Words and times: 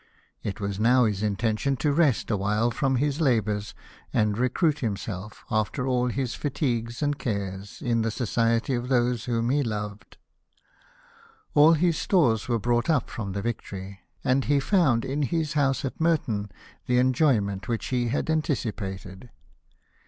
It 0.41 0.59
was 0.59 0.79
now 0.79 1.05
his 1.05 1.21
intention 1.21 1.75
to 1.77 1.93
rest 1.93 2.31
awhile 2.31 2.71
from 2.71 2.95
his 2.95 3.21
labours, 3.21 3.75
and 4.11 4.35
recruit 4.35 4.79
himself, 4.79 5.45
after 5.51 5.85
all 5.85 6.07
his 6.07 6.33
fatigues 6.33 7.03
and 7.03 7.19
cares, 7.19 7.83
in 7.83 8.01
the 8.01 8.09
society 8.09 8.73
of 8.73 8.87
those 8.87 9.25
whom 9.25 9.51
he 9.51 9.61
loved. 9.61 10.17
All 11.53 11.73
his 11.73 11.99
stores 11.99 12.47
were 12.47 12.57
brought 12.57 12.89
up 12.89 13.11
from 13.11 13.33
the 13.33 13.43
Victory, 13.43 13.99
and 14.23 14.45
he 14.45 14.59
found 14.59 15.05
in 15.05 15.21
his 15.21 15.53
house 15.53 15.85
at 15.85 16.01
Merton 16.01 16.49
the 16.87 16.97
enjoyment 16.97 17.67
which 17.67 17.89
he 17.89 18.07
had 18.07 18.27
anticipated. 18.27 19.29